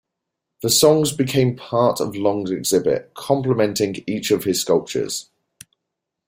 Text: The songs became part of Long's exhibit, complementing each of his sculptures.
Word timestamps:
The 0.63 0.71
songs 0.71 1.11
became 1.11 1.55
part 1.55 1.99
of 1.99 2.15
Long's 2.15 2.49
exhibit, 2.49 3.13
complementing 3.13 4.03
each 4.07 4.31
of 4.31 4.45
his 4.45 4.59
sculptures. 4.59 5.29